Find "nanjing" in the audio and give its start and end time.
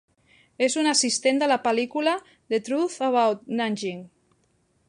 3.63-4.05